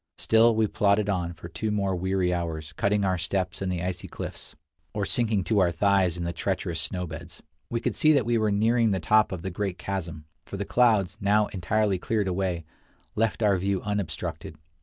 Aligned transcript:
Still 0.17 0.55
we 0.55 0.65
plodded 0.65 1.09
on 1.09 1.33
for 1.33 1.47
two 1.47 1.69
more 1.69 1.95
weary 1.95 2.33
hours, 2.33 2.73
cutting 2.73 3.05
our 3.05 3.19
steps 3.19 3.61
in 3.61 3.69
the 3.69 3.83
icy 3.83 4.07
cliffs, 4.07 4.55
or 4.95 5.05
sinking 5.05 5.43
to 5.43 5.59
our 5.59 5.71
thighs 5.71 6.17
in 6.17 6.23
the 6.23 6.33
treacherous 6.33 6.81
snow 6.81 7.05
beds. 7.05 7.43
We 7.69 7.81
could 7.81 7.95
see 7.95 8.11
that 8.13 8.25
we 8.25 8.39
were 8.39 8.49
nearing 8.51 8.89
the 8.89 8.99
top 8.99 9.31
of 9.31 9.43
the 9.43 9.51
great 9.51 9.77
chasm, 9.77 10.25
for 10.43 10.57
the 10.57 10.65
clouds, 10.65 11.17
now 11.21 11.45
entirely 11.49 11.99
cleared 11.99 12.27
away, 12.27 12.65
left 13.15 13.43
our 13.43 13.59
view 13.59 13.79
unobstructed. 13.83 14.55